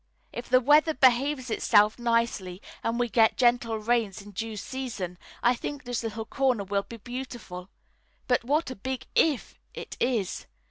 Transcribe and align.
If 0.33 0.49
the 0.49 0.59
weather 0.59 0.95
behaves 0.95 1.51
itself 1.51 1.99
nicely, 1.99 2.59
and 2.83 2.99
we 2.99 3.07
get 3.07 3.37
gentle 3.37 3.77
rains 3.77 4.19
in 4.19 4.31
due 4.31 4.57
season, 4.57 5.19
I 5.43 5.53
think 5.53 5.83
this 5.83 6.01
little 6.01 6.25
corner 6.25 6.63
will 6.63 6.81
be 6.81 6.97
beautiful 6.97 7.69
but 8.27 8.43
what 8.43 8.71
a 8.71 8.75
big 8.75 9.05
"if" 9.13 9.59
it 9.75 9.97
is! 9.99 10.47